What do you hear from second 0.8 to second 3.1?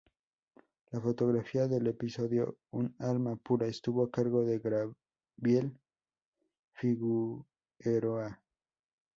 La fotografía del episodio "Un